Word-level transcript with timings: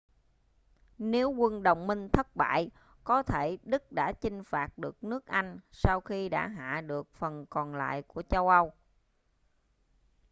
nếu 0.97 1.29
quân 1.29 1.63
đồng 1.63 1.87
minh 1.87 2.09
thất 2.09 2.35
bại 2.35 2.69
có 3.03 3.23
thể 3.23 3.57
đức 3.63 3.91
đã 3.91 4.11
chinh 4.13 4.43
phạt 4.43 4.77
được 4.77 5.03
nước 5.03 5.25
anh 5.25 5.59
sau 5.71 6.01
khi 6.01 6.29
đã 6.29 6.47
hạ 6.47 6.81
được 6.81 7.13
phần 7.13 7.45
còn 7.49 7.75
lại 7.75 8.01
của 8.01 8.21
châu 8.29 8.49
âu 8.49 8.73